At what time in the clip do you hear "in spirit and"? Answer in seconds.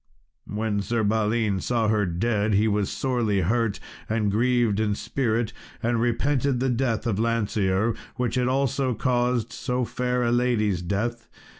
4.79-6.01